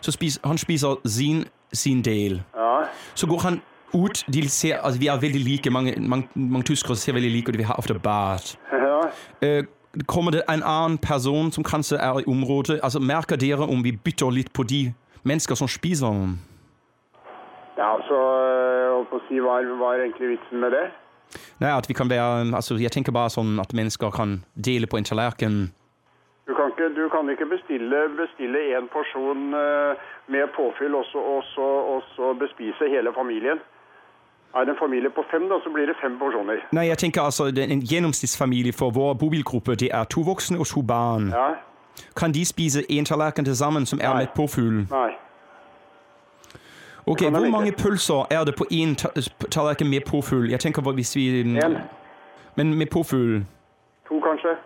så 0.00 0.12
spiser 0.12 0.40
han 0.44 0.58
spiser 0.58 1.00
sin, 1.04 1.44
sin 1.72 2.02
del. 2.04 2.42
Ja, 2.54 2.84
Så 3.14 3.26
går 3.26 3.40
han 3.42 3.60
ut 3.94 4.24
de 4.32 4.48
ser, 4.48 4.76
altså 4.76 5.00
Vi 5.00 5.06
er 5.06 5.20
veldig 5.20 5.40
like. 5.40 5.70
Mange, 5.70 5.94
mange, 6.00 6.28
mange 6.34 6.64
tyskere 6.64 6.96
ser 6.96 7.12
veldig 7.12 7.30
like 7.30 7.48
ut. 7.48 7.58
Vi 7.58 7.62
har 7.62 7.74
ofte 7.74 7.98
bad. 7.98 8.56
ja. 8.72 9.00
Uh, 9.42 9.64
kommer 10.06 10.30
det 10.30 10.42
en 10.48 10.62
annen 10.62 10.98
person 10.98 11.52
som 11.52 11.64
kanskje 11.64 11.96
er 11.96 12.20
i 12.20 12.24
området? 12.26 12.80
Altså 12.82 12.98
Merker 12.98 13.36
dere 13.36 13.66
om 13.66 13.84
vi 13.84 13.92
bytter 13.92 14.30
litt 14.30 14.52
på 14.52 14.62
de 14.62 14.92
mennesker 15.22 15.54
som 15.54 15.68
spiser? 15.68 16.36
ja 17.80 17.90
så 18.08 18.18
holdt 18.94 19.10
på 19.10 19.16
å 19.16 19.22
si, 19.28 19.40
hva 19.40 19.58
er, 19.60 19.70
hva 19.80 19.94
er 19.94 20.04
egentlig 20.04 20.34
vitsen 20.34 20.60
med 20.60 20.74
det? 20.76 20.86
Nei, 21.60 21.70
at 21.78 21.88
vi 21.88 21.94
kan 21.94 22.08
være, 22.10 22.54
altså 22.56 22.74
Jeg 22.80 22.90
tenker 22.92 23.12
bare 23.12 23.30
sånn 23.30 23.60
at 23.60 23.72
mennesker 23.74 24.10
kan 24.10 24.44
dele 24.64 24.86
på 24.86 24.96
en 24.98 25.04
tallerken. 25.04 25.72
Du 26.48 26.54
kan 26.54 26.70
ikke, 26.72 26.88
du 26.96 27.08
kan 27.08 27.28
ikke 27.30 27.46
bestille, 27.46 27.98
bestille 28.18 28.58
en 28.78 28.88
porsjon 28.90 29.54
eh, 29.54 29.94
med 30.28 30.48
påfyll 30.56 30.94
og 30.94 31.04
så- 31.12 31.22
og 31.34 31.42
så 31.54 31.68
og 31.94 32.02
så 32.16 32.32
bespise 32.38 32.88
hele 32.90 33.12
familien. 33.14 33.58
Er 34.54 34.64
det 34.64 34.68
en 34.74 34.76
familie 34.80 35.10
på 35.10 35.22
fem, 35.30 35.48
da, 35.48 35.60
så 35.64 35.70
blir 35.72 35.86
det 35.86 35.94
fem 36.02 36.18
porsjoner. 36.18 36.58
Nei, 36.72 36.86
jeg 36.88 36.98
tenker 36.98 37.22
altså 37.22 37.44
En 37.70 37.80
gjennomsnittsfamilie 37.82 38.72
for 38.72 38.90
vår 38.90 39.14
bobilgruppe 39.14 39.76
det 39.76 39.90
er 39.94 40.04
to 40.04 40.20
voksne 40.26 40.58
og 40.58 40.66
to 40.66 40.82
barn. 40.82 41.28
Ja? 41.30 41.54
Kan 42.16 42.32
de 42.32 42.44
spise 42.44 42.82
én 42.90 43.04
tallerken 43.04 43.44
til 43.44 43.54
sammen 43.56 43.86
som 43.86 44.00
er 44.02 44.08
Nei. 44.08 44.18
med 44.18 44.28
påfyll? 44.34 44.86
Nei. 44.90 45.10
Ok, 47.06 47.20
Hvor 47.30 47.50
mange 47.50 47.72
pølser 47.72 48.26
er 48.30 48.44
det 48.44 48.54
på 48.56 48.64
én 48.72 48.94
ta 48.94 49.08
tallerken 49.50 49.90
med 49.90 50.00
påfugl? 50.06 50.50
Jeg 50.50 50.60
tenker 50.60 50.82
hvis 50.82 51.16
vi 51.16 51.40
En. 51.40 51.76
Men 52.56 52.74
med 52.74 52.86
påfugl? 52.86 53.44
To, 54.08 54.20
kanskje? 54.20 54.56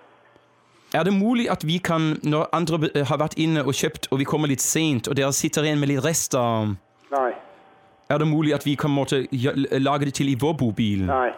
Er 0.95 1.03
det 1.03 1.13
mulig 1.13 1.51
at 1.51 1.67
vi 1.67 1.79
kan, 1.79 2.17
når 2.23 2.49
andre 2.53 2.79
har 3.05 3.19
vært 3.19 3.35
inne 3.39 3.65
og 3.65 3.75
kjøpt, 3.75 4.09
og 4.11 4.19
vi 4.19 4.25
kommer 4.25 4.49
litt 4.49 4.63
sent, 4.63 5.09
og 5.09 5.17
dere 5.17 5.33
sitter 5.33 5.63
igjen 5.63 5.81
med 5.81 5.89
litt 5.89 6.05
rester 6.05 6.75
Nei. 7.11 7.33
Er 8.11 8.19
det 8.19 8.29
mulig 8.29 8.55
at 8.55 8.67
vi 8.67 8.75
kan 8.75 8.91
måtte 8.91 9.27
lage 9.79 10.05
det 10.05 10.15
til 10.15 10.29
i 10.29 10.37
vår 10.41 10.53
bobil? 10.53 11.07
Nei. 11.07 11.31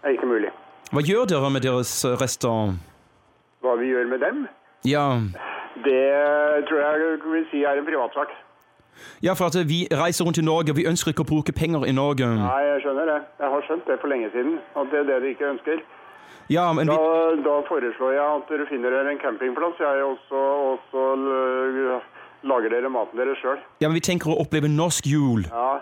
Det 0.00 0.10
er 0.10 0.16
ikke 0.16 0.26
mulig. 0.26 0.50
Hva 0.92 1.00
gjør 1.00 1.24
dere 1.28 1.50
med 1.50 1.64
deres 1.64 1.92
rester? 2.20 2.74
Hva 3.64 3.76
vi 3.80 3.86
gjør 3.92 4.08
med 4.08 4.20
dem, 4.20 4.46
Ja, 4.84 5.20
det 5.84 6.00
tror 6.68 6.80
jeg 6.80 7.20
vil 7.24 7.46
si 7.50 7.62
er 7.64 7.78
en 7.80 7.86
privatsak. 7.86 8.28
Ja 9.22 9.34
for 9.38 9.46
at 9.50 9.56
vi 9.68 9.86
reiser 9.92 10.24
rundt 10.24 10.38
i 10.38 10.44
Norge, 10.44 10.70
og 10.72 10.76
vi 10.76 10.86
ønsker 10.90 11.12
ikke 11.14 11.24
å 11.26 11.30
bruke 11.32 11.52
penger 11.52 11.86
i 11.88 11.92
Norge. 11.92 12.26
Nei, 12.38 12.62
jeg 12.70 12.82
skjønner 12.86 13.06
det. 13.12 13.18
Jeg 13.40 13.52
har 13.54 13.66
skjønt 13.68 13.86
det 13.90 13.98
for 14.02 14.08
lenge 14.12 14.30
siden, 14.34 14.58
at 14.76 14.90
det 14.92 14.98
er 15.02 15.06
det 15.12 15.20
de 15.22 15.32
ikke 15.34 15.50
ønsker. 15.54 15.82
Ja, 16.52 16.66
men 16.76 16.86
Da, 16.90 16.96
vi, 17.00 17.42
da 17.46 17.54
foreslår 17.68 18.12
jeg 18.12 18.24
at 18.36 18.48
dere 18.52 18.66
finner 18.68 18.90
dere 18.92 19.12
en 19.14 19.20
campingplass, 19.22 19.78
jeg 19.80 20.04
også, 20.04 20.40
og 20.68 20.78
så 20.92 21.04
lager 22.44 22.68
dere 22.74 22.90
maten 22.92 23.18
deres 23.18 23.38
sjøl. 23.40 23.58
ja, 23.80 23.88
men 23.88 23.94
vi 23.96 24.04
tenker 24.04 24.30
å 24.34 24.40
oppleve 24.44 24.68
norsk 24.68 25.06
jul. 25.08 25.46
Ja. 25.48 25.78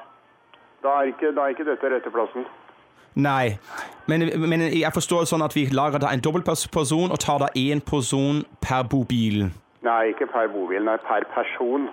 Da 0.82 0.96
er, 1.00 1.10
ikke, 1.12 1.32
da 1.34 1.46
er 1.46 1.54
ikke 1.54 1.66
dette 1.66 1.90
rette 1.90 2.10
plassen. 2.10 2.46
Nei, 3.14 3.58
men, 4.08 4.24
men 4.48 4.62
jeg 4.72 4.88
forstår 4.94 5.26
sånn 5.28 5.42
at 5.44 5.52
vi 5.54 5.66
lager 5.74 6.00
da 6.00 6.10
en 6.14 6.22
dobbeltperson 6.24 7.12
og 7.12 7.18
tar 7.20 7.42
da 7.42 7.50
én 7.58 7.82
person 7.84 8.40
per 8.64 8.86
bobil. 8.90 9.50
Nei, 9.84 10.00
ikke 10.14 10.26
per 10.32 10.48
bobil, 10.54 10.82
nei, 10.86 10.96
per 11.06 11.26
person. 11.34 11.90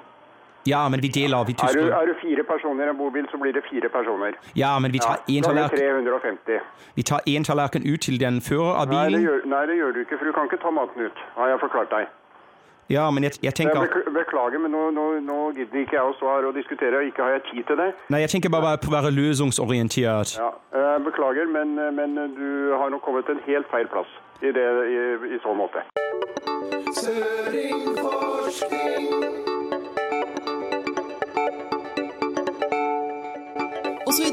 Ja, 0.67 0.89
men 0.89 0.99
vi 1.01 1.07
deler, 1.07 1.43
vi 1.47 1.55
Er 1.63 1.73
du, 1.73 1.87
er 1.89 2.05
du 2.05 2.13
fire 2.21 2.43
personer 2.43 2.85
i 2.85 2.89
en 2.89 2.97
bobil, 2.97 3.25
så 3.31 3.37
blir 3.39 3.53
det 3.55 3.63
fire 3.69 3.89
personer. 3.89 4.35
Ja, 4.55 4.77
men 4.79 4.91
vi 4.91 4.99
tar 4.99 5.15
én 5.29 5.41
Ganger 5.41 5.69
tallerken, 5.69 6.05
350. 6.05 6.59
vi 6.95 7.03
tar 7.03 7.19
én 7.27 7.43
tallerken 7.47 7.83
ut 7.93 8.01
til 8.01 8.19
den 8.19 8.41
fører 8.41 8.75
av 8.81 8.87
Nei 8.91 9.05
det, 9.05 9.11
bilen. 9.11 9.23
gjør, 9.29 9.45
nei, 9.45 9.65
det 9.71 9.75
gjør 9.79 9.91
du 9.95 9.99
ikke, 10.03 10.17
for 10.19 10.25
du 10.25 10.31
kan 10.35 10.45
ikke 10.51 10.61
ta 10.65 10.69
maten 10.71 11.01
ut, 11.07 11.17
har 11.37 11.47
jeg 11.53 11.59
forklart 11.59 11.89
deg. 11.95 12.07
Ja, 12.89 13.05
men 13.13 13.23
jeg, 13.23 13.31
jeg 13.43 13.53
tenker 13.53 13.79
bekl- 13.85 14.09
beklager, 14.13 14.59
men 14.59 14.71
nå, 14.73 14.89
nå, 14.91 15.03
nå 15.21 15.37
gidder 15.53 15.79
ikke 15.83 15.93
jeg 15.95 16.05
å 16.09 16.13
stå 16.17 16.25
her 16.35 16.47
og 16.49 16.55
diskutere, 16.57 16.97
og 16.97 17.05
ikke 17.05 17.21
har 17.23 17.31
jeg 17.37 17.43
tid 17.51 17.63
til 17.69 17.77
det. 17.77 17.89
Nei, 18.09 18.19
jeg 18.25 18.29
tenker 18.33 18.49
bare 18.49 18.77
på 18.81 18.89
å 18.89 18.95
være 18.97 19.11
løsningsorientert. 19.13 20.35
Ja, 20.41 20.49
eh, 20.73 20.97
beklager, 21.05 21.45
men, 21.53 21.75
men 21.95 22.17
du 22.35 22.73
har 22.81 22.89
nok 22.89 23.01
kommet 23.05 23.25
til 23.29 23.37
en 23.37 23.43
helt 23.45 23.69
feil 23.69 23.85
plass 23.93 24.09
i, 24.41 24.49
det, 24.51 24.65
i, 24.89 24.97
i 25.35 25.39
så 25.45 25.53
måte. 25.53 25.85
Søring, 26.97 27.93
i 28.73 29.48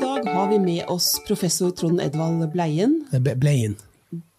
dag 0.07 0.33
har 0.35 0.49
vi 0.51 0.59
med 0.63 0.85
oss 0.93 1.11
professor 1.27 1.71
Trond 1.77 2.01
Edvald 2.05 2.47
Bleien, 2.53 2.97
Bleien. 3.41 3.77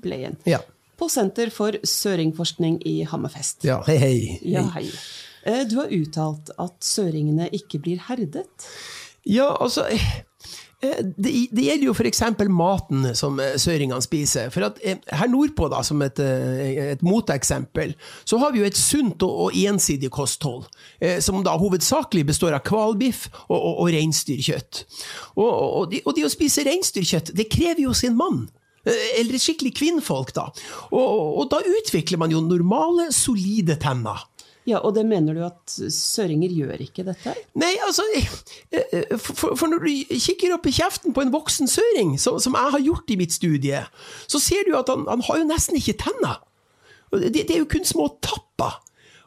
Bleien 0.02 0.36
Ja. 0.48 0.60
på 0.98 1.10
Senter 1.10 1.50
for 1.54 1.76
søringforskning 1.84 2.80
i 2.88 3.04
Hammerfest. 3.04 3.64
ja. 3.68 3.82
Hei, 3.88 3.98
hei. 3.98 4.40
Ja, 4.42 4.64
hei. 4.76 4.88
Eh, 5.46 5.64
Du 5.70 5.76
har 5.80 5.88
uttalt 5.94 6.50
at 6.60 6.76
søringene 6.84 7.50
ikke 7.54 7.80
blir 7.84 8.00
herdet. 8.08 8.68
Ja, 9.26 9.50
altså 9.62 9.86
eh, 9.92 9.96
eh, 9.96 10.24
det, 10.82 11.32
det 11.50 11.64
gjelder 11.66 11.88
jo 11.88 11.94
f.eks. 11.96 12.20
maten 12.54 13.08
som 13.18 13.40
eh, 13.42 13.56
søringene 13.58 14.04
spiser. 14.06 14.52
For 14.54 14.68
at 14.68 14.78
eh, 14.86 15.00
Her 15.10 15.32
nordpå, 15.32 15.70
da, 15.74 15.80
som 15.86 16.04
et, 16.06 16.20
eh, 16.22 16.92
et 16.94 17.02
moteksempel, 17.06 17.96
så 18.30 18.38
har 18.44 18.54
vi 18.54 18.62
jo 18.62 18.68
et 18.70 18.78
sunt 18.78 19.26
og, 19.26 19.48
og 19.48 19.58
ensidig 19.58 20.12
kosthold. 20.14 20.68
eh, 21.02 21.18
Som 21.24 21.42
da 21.44 21.56
hovedsakelig 21.58 22.28
består 22.30 22.54
av 22.60 22.62
hvalbiff 22.70 23.26
og, 23.48 23.58
og, 23.58 23.74
og 23.88 23.90
reinsdyrkjøtt. 23.96 24.84
Og, 25.36 25.50
og, 25.50 25.98
og 26.06 26.14
de 26.18 26.28
å 26.28 26.32
spise 26.32 26.66
reinsdyrkjøtt, 26.68 27.34
det 27.34 27.50
krever 27.50 27.88
jo 27.88 27.98
sin 27.98 28.14
mann. 28.20 28.46
Eh, 28.86 29.20
Eller 29.20 29.42
skikkelig 29.42 29.74
kvinnfolk, 29.82 30.36
da. 30.38 30.46
Og, 30.92 31.42
og 31.42 31.50
da 31.52 31.64
utvikler 31.66 32.22
man 32.22 32.32
jo 32.32 32.46
normale, 32.46 33.10
solide 33.16 33.80
tenner. 33.82 34.28
Ja, 34.68 34.82
Og 34.84 34.96
det 34.98 35.06
mener 35.08 35.38
du 35.38 35.44
at 35.48 35.78
søringer 35.96 36.52
gjør 36.52 36.82
ikke 36.84 37.06
dette? 37.08 37.34
Nei, 37.56 37.72
altså 37.86 38.04
eh, 38.18 39.14
for, 39.16 39.56
for 39.56 39.72
når 39.72 39.86
du 39.86 40.18
kikker 40.20 40.58
opp 40.58 40.68
i 40.68 40.76
kjeften 40.76 41.16
på 41.16 41.24
en 41.24 41.32
voksen 41.32 41.72
søring, 41.72 42.18
som, 42.20 42.36
som 42.44 42.58
jeg 42.58 42.76
har 42.76 42.84
gjort 42.84 43.16
i 43.16 43.20
mitt 43.20 43.36
studie, 43.36 43.80
så 44.28 44.42
ser 44.44 44.68
du 44.68 44.76
at 44.76 44.92
han, 44.92 45.08
han 45.08 45.24
har 45.30 45.40
jo 45.40 45.48
nesten 45.48 45.80
ikke 45.80 45.96
tenner. 46.04 46.42
Det, 47.16 47.32
det 47.32 47.56
er 47.56 47.64
jo 47.64 47.72
kun 47.72 47.88
små 47.88 48.10
tapper. 48.20 48.82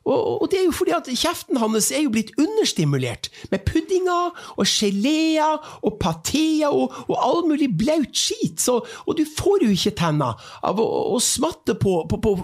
Og, 0.08 0.42
og 0.42 0.46
det 0.50 0.60
er 0.60 0.66
jo 0.66 0.74
fordi 0.74 0.94
at 0.96 1.08
kjeften 1.12 1.58
hans 1.60 1.90
er 1.92 2.04
jo 2.06 2.12
blitt 2.14 2.32
understimulert 2.40 3.28
med 3.52 3.64
puddinger 3.68 4.32
og 4.56 4.68
geleer 4.68 5.58
og 5.84 5.98
pateer 6.00 6.72
og, 6.72 6.94
og 7.06 7.16
all 7.20 7.42
mulig 7.48 7.68
blaut 7.76 8.16
skit. 8.16 8.62
Så, 8.62 8.78
og 8.80 9.18
du 9.18 9.24
får 9.28 9.66
jo 9.66 9.72
ikke 9.74 9.94
tenner 10.00 10.40
av 10.66 10.80
å, 10.80 10.86
å 11.14 11.20
smatte 11.22 11.76
på, 11.80 12.00
på, 12.10 12.20
på 12.24 12.34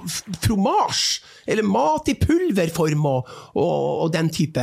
fromasj 0.44 1.06
eller 1.46 1.66
mat 1.66 2.10
i 2.10 2.16
pulverform 2.20 3.06
og, 3.08 3.30
og, 3.56 4.06
den 4.12 4.28
type 4.34 4.62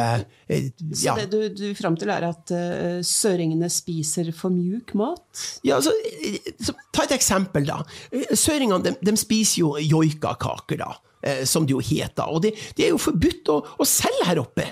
eh, 0.51 0.69
Så 0.93 1.15
det 1.17 1.29
du, 1.31 1.39
du 1.55 1.65
fram 1.77 1.95
til 1.99 2.11
er 2.13 2.27
at 2.27 2.53
uh, 2.53 2.99
søringene 3.05 3.69
spiser 3.71 4.29
for 4.35 4.53
mjuk 4.53 4.93
mat? 4.99 5.23
Ja, 5.65 5.79
altså, 5.79 5.93
eh, 6.19 6.37
så, 6.61 6.75
ta 6.93 7.07
et 7.07 7.15
eksempel, 7.15 7.65
da. 7.67 7.81
Søringene 8.35 8.83
de, 8.83 8.95
de 9.01 9.15
spiser 9.19 9.63
jo 9.63 9.73
joikakaker, 9.79 10.83
da, 10.83 10.91
eh, 11.23 11.43
som 11.49 11.65
det 11.67 11.75
jo 11.75 11.81
heter. 11.83 12.29
Og 12.29 12.43
det, 12.45 12.53
det 12.77 12.87
er 12.87 12.93
jo 12.93 13.01
forbudt 13.01 13.51
å, 13.53 13.59
å 13.79 13.87
selge 13.87 14.29
her 14.29 14.41
oppe. 14.43 14.69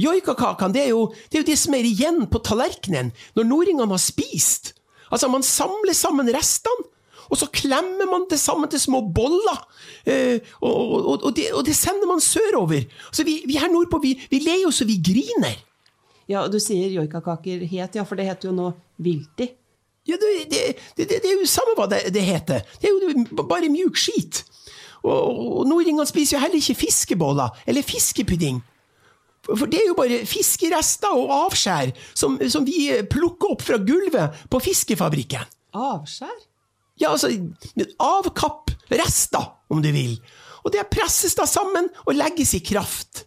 Joikakakene 0.00 0.72
det 0.72 0.86
det 0.88 1.36
er 1.36 1.42
jo 1.42 1.48
det 1.50 1.58
som 1.60 1.76
er 1.76 1.84
igjen 1.84 2.24
på 2.30 2.40
tallerkenen 2.44 3.12
når 3.36 3.48
nordingene 3.48 3.92
har 3.92 4.02
spist. 4.02 4.72
Altså, 5.10 5.28
Man 5.28 5.44
samler 5.44 5.96
sammen 5.96 6.30
restene, 6.32 6.88
og 7.30 7.38
så 7.38 7.46
klemmer 7.54 8.08
man 8.10 8.24
det 8.30 8.40
sammen 8.42 8.70
til 8.70 8.80
små 8.82 9.04
boller. 9.14 9.60
Eh, 10.02 10.40
og, 10.60 10.72
og, 10.74 11.24
og, 11.28 11.32
det, 11.36 11.52
og 11.54 11.62
det 11.66 11.76
sender 11.78 12.08
man 12.10 12.22
sørover. 12.22 12.88
Så 13.12 13.22
vi, 13.26 13.42
vi 13.46 13.58
her 13.60 13.70
nordpå 13.70 14.00
vi, 14.02 14.16
vi 14.30 14.40
ler 14.42 14.64
jo 14.64 14.72
så 14.74 14.86
vi 14.88 14.98
griner. 14.98 15.60
Ja, 16.30 16.44
og 16.44 16.50
du 16.54 16.58
sier 16.62 16.90
joikakaker 16.94 17.62
het, 17.66 17.96
ja, 17.98 18.06
for 18.06 18.18
det 18.18 18.26
heter 18.28 18.50
jo 18.50 18.56
nå 18.56 18.72
vilti. 19.02 19.50
Ja, 20.08 20.16
det, 20.18 20.30
det, 20.50 20.60
det, 20.96 21.06
det 21.10 21.26
er 21.28 21.38
jo 21.38 21.46
samme 21.50 21.76
hva 21.78 21.86
det, 21.90 22.04
det 22.14 22.22
heter. 22.24 22.66
Det 22.80 22.90
er 22.90 22.94
jo 22.94 23.44
bare 23.44 23.70
mjuk 23.70 23.98
skit. 24.00 24.44
Og, 25.04 25.14
og 25.60 25.68
nordingene 25.68 26.06
spiser 26.08 26.36
jo 26.36 26.42
heller 26.42 26.60
ikke 26.60 26.80
fiskeboller 26.82 27.62
eller 27.66 27.86
fiskepudding. 27.86 28.60
For 29.46 29.56
for 29.56 29.72
det 29.72 29.80
er 29.80 29.88
jo 29.88 29.96
bare 29.96 30.20
fiskerester 30.28 31.16
og 31.16 31.32
avskjær 31.46 31.94
som, 32.12 32.36
som 32.52 32.66
vi 32.66 32.90
plukker 33.10 33.54
opp 33.54 33.64
fra 33.64 33.80
gulvet 33.80 34.42
på 34.52 34.60
fiskefabrikken. 34.60 35.48
Avskjær? 35.72 36.36
Ja, 37.00 37.14
altså 37.14 37.30
Avkapp. 37.96 38.74
Rester, 38.90 39.44
om 39.70 39.78
du 39.82 39.88
vil. 39.94 40.16
Og 40.66 40.72
det 40.74 40.88
presses 40.90 41.36
da 41.38 41.46
sammen 41.48 41.86
og 42.04 42.16
legges 42.16 42.56
i 42.58 42.62
kraft. 42.64 43.24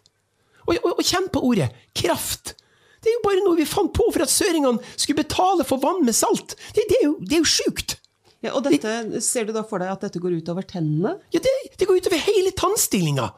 Og, 0.68 0.76
og, 0.76 0.98
og 0.98 1.04
kjenn 1.04 1.30
på 1.32 1.42
ordet 1.48 1.70
kraft. 1.96 2.54
Det 3.00 3.10
er 3.10 3.18
jo 3.18 3.24
bare 3.24 3.42
noe 3.44 3.58
vi 3.58 3.66
fant 3.68 3.92
på 3.96 4.06
for 4.12 4.24
at 4.24 4.32
søringene 4.32 4.80
skulle 4.94 5.22
betale 5.22 5.64
for 5.68 5.80
vann 5.82 6.04
med 6.06 6.16
salt. 6.16 6.54
Det, 6.76 6.86
det 6.88 7.00
er 7.00 7.06
jo, 7.08 7.16
det 7.20 7.36
er 7.36 7.42
jo 7.42 7.48
sjukt. 7.48 7.96
Ja, 8.44 8.52
og 8.52 8.66
dette, 8.66 9.22
Ser 9.24 9.48
du 9.48 9.54
da 9.56 9.62
for 9.66 9.80
deg 9.80 9.92
at 9.92 10.04
dette 10.04 10.20
går 10.20 10.36
utover 10.40 10.66
tennene? 10.68 11.16
Ja, 11.32 11.40
det, 11.40 11.52
det 11.80 11.88
går 11.88 12.02
utover 12.02 12.20
hele 12.26 12.52
tannstillinga. 12.56 13.30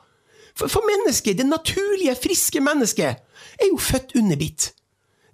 For, 0.56 0.72
for 0.72 0.86
mennesket, 0.88 1.36
det 1.38 1.46
naturlige, 1.46 2.16
friske 2.18 2.62
mennesket, 2.64 3.22
er 3.60 3.70
jo 3.70 3.78
født 3.80 4.16
underbitt. 4.18 4.70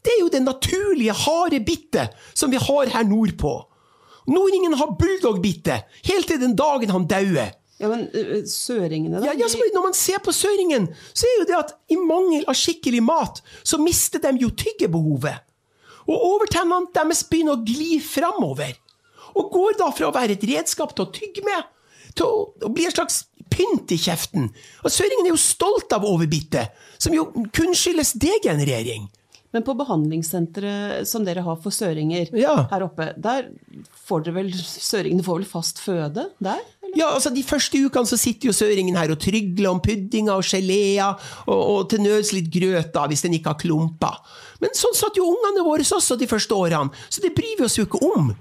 Det 0.02 0.16
er 0.16 0.20
jo 0.24 0.30
det 0.34 0.42
naturlige, 0.42 1.14
harde 1.14 1.60
bittet 1.62 2.16
som 2.34 2.50
vi 2.50 2.58
har 2.58 2.90
her 2.90 3.06
nordpå. 3.06 3.52
Nordingen 4.30 4.74
har 4.78 4.94
bulldog-bittet 4.98 5.86
helt 6.06 6.28
til 6.30 6.40
den 6.42 6.56
dagen 6.58 6.90
han 6.94 7.06
dauer. 7.10 7.54
Ja, 7.82 7.88
men 7.90 8.04
søringene, 8.46 9.18
da? 9.18 9.30
Ja, 9.30 9.38
ja, 9.40 9.48
så 9.50 9.58
når 9.74 9.88
man 9.88 9.96
ser 9.98 10.20
på 10.22 10.34
søringen, 10.34 10.86
så 11.10 11.26
er 11.26 11.40
jo 11.40 11.46
det 11.48 11.56
at 11.58 11.72
i 11.90 11.98
mangel 11.98 12.44
av 12.46 12.58
skikkelig 12.58 13.00
mat, 13.02 13.40
så 13.66 13.80
mister 13.82 14.22
de 14.22 14.36
jo 14.44 14.52
tyggebehovet. 14.54 15.42
Og 16.06 16.14
overtennene 16.28 16.90
deres 16.94 17.24
begynner 17.30 17.58
å 17.58 17.64
gli 17.66 17.96
framover. 18.02 18.74
Og 19.38 19.52
går 19.54 19.78
da 19.80 19.90
fra 19.94 20.10
å 20.10 20.14
være 20.14 20.36
et 20.36 20.46
redskap 20.48 20.94
til 20.96 21.06
å 21.06 21.12
tygge 21.14 21.44
med, 21.46 21.70
til 22.18 22.26
å, 22.28 22.44
å 22.66 22.72
bli 22.72 22.84
en 22.88 22.94
slags 22.94 23.22
pynt 23.52 23.92
i 23.92 23.98
kjeften. 24.00 24.50
Og 24.84 24.92
søringen 24.92 25.28
er 25.28 25.34
jo 25.34 25.40
stolt 25.40 25.92
av 25.92 26.06
overbittet, 26.08 26.72
som 27.00 27.14
jo 27.16 27.26
kun 27.52 27.74
skyldes 27.76 28.14
degenerering. 28.20 29.08
Men 29.52 29.64
på 29.66 29.74
behandlingssenteret 29.76 31.08
som 31.08 31.26
dere 31.26 31.42
har 31.44 31.58
for 31.60 31.74
søringer 31.74 32.30
Ja. 32.40 32.54
her 32.70 32.86
oppe, 32.86 33.10
der 33.20 33.50
får 34.08 34.22
dere 34.24 34.34
vel 34.38 34.52
Søringene 34.56 35.24
får 35.26 35.42
vel 35.42 35.48
fast 35.50 35.82
føde 35.82 36.30
der? 36.40 36.62
Eller? 36.82 36.96
Ja, 36.96 37.10
altså 37.12 37.30
De 37.32 37.42
første 37.44 37.76
ukene 37.84 38.08
så 38.08 38.16
sitter 38.20 38.48
jo 38.48 38.52
søringen 38.56 38.96
her 38.96 39.12
og 39.12 39.20
trygler 39.20 39.70
om 39.70 39.80
puddinger 39.84 40.40
og 40.40 40.44
geleer, 40.48 41.20
og, 41.46 41.60
og 41.60 41.90
til 41.92 42.00
nøds 42.04 42.32
litt 42.32 42.48
grøt 42.52 42.92
da, 42.96 43.04
hvis 43.08 43.24
den 43.26 43.36
ikke 43.36 43.52
har 43.52 43.60
klumper. 43.60 44.18
Men 44.60 44.72
sånn 44.76 44.96
satt 44.96 45.16
jo 45.20 45.28
ungene 45.28 45.64
våre 45.64 45.84
også 45.84 46.16
de 46.20 46.28
første 46.30 46.56
årene, 46.56 46.92
så 47.12 47.20
det 47.24 47.34
bryr 47.36 47.60
vi 47.60 47.64
oss 47.68 47.76
jo 47.76 47.84
ikke 47.88 48.00
om. 48.08 48.32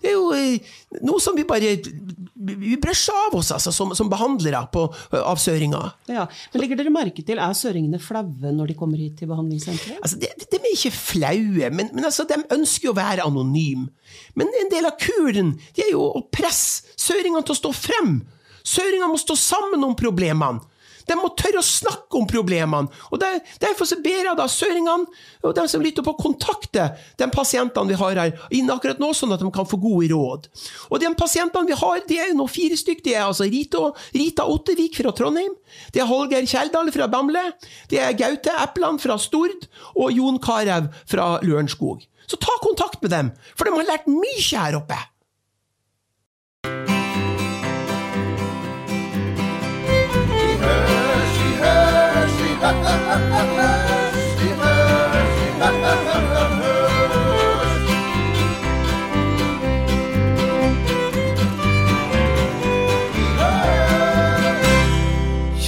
Det 0.00 0.10
er 0.10 0.16
jo 0.16 0.30
eh, 0.32 0.72
noe 1.04 1.20
som 1.22 1.36
vi 1.36 1.44
bare 1.48 1.74
Vi 1.76 2.76
brøsjer 2.80 3.18
av 3.26 3.36
oss, 3.36 3.50
altså, 3.52 3.72
som, 3.74 3.92
som 3.96 4.08
behandlere 4.10 4.62
på, 4.72 4.86
av 5.18 5.40
søringer. 5.40 5.92
Ja. 6.08 6.24
Men 6.52 6.64
legger 6.64 6.80
dere 6.80 6.94
merke 6.94 7.24
til, 7.26 7.40
er 7.42 7.56
søringene 7.56 8.00
flaue 8.02 8.54
når 8.56 8.72
de 8.72 8.78
kommer 8.78 9.00
hit 9.00 9.18
til 9.20 9.30
behandlingssenteret? 9.30 10.00
Altså, 10.00 10.18
de, 10.22 10.30
de 10.46 10.60
er 10.60 10.72
ikke 10.72 10.94
flaue, 10.96 11.70
men, 11.76 11.92
men 11.92 12.08
altså, 12.08 12.24
de 12.28 12.40
ønsker 12.56 12.88
jo 12.88 12.94
å 12.94 13.00
være 13.00 13.28
anonyme. 13.28 13.90
Men 14.38 14.50
en 14.62 14.72
del 14.72 14.88
av 14.88 14.96
kuren 15.00 15.54
de 15.76 15.84
er 15.84 15.92
jo 15.92 16.08
å 16.08 16.24
presse 16.32 16.96
søringene 17.00 17.44
til 17.44 17.56
å 17.56 17.60
stå 17.60 17.74
frem. 17.76 18.20
Søringene 18.66 19.12
må 19.12 19.20
stå 19.20 19.36
sammen 19.38 19.84
om 19.84 19.96
problemene. 19.98 20.64
De 21.10 21.16
må 21.18 21.32
tørre 21.34 21.58
å 21.58 21.66
snakke 21.66 22.18
om 22.20 22.28
problemene. 22.30 22.90
Og 23.10 23.18
der, 23.22 23.40
Derfor 23.62 23.88
så 23.88 23.98
ber 24.02 24.28
jeg 24.28 24.36
da 24.38 24.46
søringene 24.50 25.08
og 25.42 25.54
dem 25.56 25.68
som 25.70 25.82
lytter 25.82 26.04
på, 26.06 26.14
kontakte 26.20 26.90
de 27.18 27.28
pasientene 27.34 27.90
vi 27.90 27.98
har 27.98 28.20
her 28.20 28.36
innen 28.54 28.72
akkurat 28.74 29.00
nå, 29.02 29.10
sånn 29.16 29.34
at 29.34 29.42
de 29.42 29.50
kan 29.54 29.68
få 29.68 29.80
gode 29.82 30.10
råd. 30.12 30.48
Og 30.90 31.02
de 31.02 31.10
pasientene 31.18 31.66
vi 31.68 31.78
har, 31.80 32.02
de 32.06 32.20
er 32.22 32.34
nå 32.36 32.46
fire 32.50 32.78
stykker. 32.78 33.02
Det 33.04 33.16
er 33.16 33.26
altså 33.26 33.48
Rita, 33.50 33.90
Rita 34.14 34.46
Ottevik 34.50 35.00
fra 35.00 35.14
Trondheim. 35.16 35.56
Det 35.94 36.04
er 36.04 36.10
Holger 36.10 36.46
Kjeldal 36.46 36.92
fra 36.94 37.08
Bamble. 37.10 37.46
Det 37.90 38.00
er 38.02 38.16
Gaute 38.18 38.54
Epland 38.62 39.02
fra 39.02 39.18
Stord. 39.20 39.66
Og 39.96 40.14
Jon 40.14 40.38
Carew 40.42 40.90
fra 41.10 41.32
Lørenskog. 41.42 42.04
Så 42.30 42.38
ta 42.38 42.52
kontakt 42.62 43.00
med 43.02 43.10
dem, 43.10 43.32
for 43.58 43.66
de 43.66 43.74
har 43.74 43.88
lært 43.88 44.06
mye 44.10 44.44
her 44.52 44.78
oppe. 44.78 44.98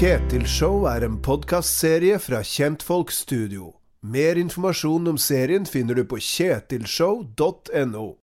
Kjetil 0.02 0.42
Show 0.50 0.88
er 0.90 1.04
en 1.06 1.20
podkastserie 1.22 2.16
fra 2.18 2.40
Kjentfolk 2.42 3.12
Studio. 3.14 3.68
Mer 4.02 4.34
informasjon 4.40 5.06
om 5.12 5.18
serien 5.22 5.62
finner 5.62 5.94
du 5.94 6.02
på 6.10 6.18
kjetilshow.no. 6.18 8.06